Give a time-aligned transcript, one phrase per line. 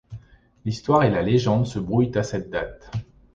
[0.65, 2.89] L'histoire et la légende se brouillent à cette date.